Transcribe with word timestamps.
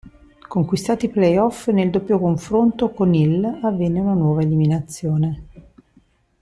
Conquistati 0.49 1.05
i 1.05 1.09
play-off, 1.09 1.67
nel 1.67 1.91
doppio 1.91 2.17
confronto 2.17 2.89
con 2.89 3.13
il 3.13 3.45
avvenne 3.61 3.99
una 3.99 4.15
nuova 4.15 4.41
eliminazione. 4.41 5.43